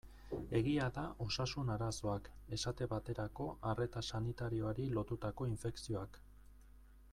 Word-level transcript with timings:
Egia 0.59 0.85
da 0.95 1.03
osasun 1.25 1.69
arazoak, 1.73 2.29
esate 2.57 2.89
baterako 2.95 3.47
arreta 3.73 4.05
sanitarioari 4.15 4.89
lotutako 4.97 5.51
infekzioak. 5.55 6.23